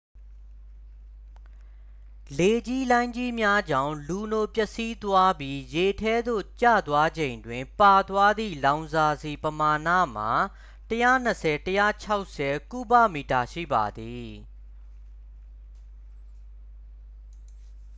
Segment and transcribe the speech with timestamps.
[2.37, 10.31] လေကြီးလှိုင်းကြီးများကြောင့် လူနို ပျက်စီးသွားပြီး ရေထဲသို့ ကျသွားချိန်တွင် ပါသွားသည့် လောင်စာဆီ ပမာဏမှာ
[10.89, 14.29] 120-160 ကုဗမီတာ ရှိပါသည်